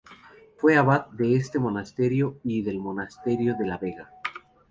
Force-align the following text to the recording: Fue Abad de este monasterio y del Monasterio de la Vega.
Fue 0.57 0.77
Abad 0.77 1.11
de 1.11 1.35
este 1.35 1.59
monasterio 1.59 2.39
y 2.43 2.63
del 2.63 2.79
Monasterio 2.79 3.53
de 3.55 3.67
la 3.67 3.77
Vega. 3.77 4.09